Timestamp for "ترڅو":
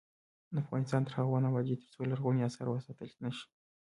1.83-2.01